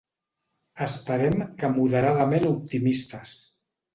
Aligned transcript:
Esperem 0.85 1.43
que 1.59 1.69
moderadament 1.75 2.47
optimistes. 2.53 3.37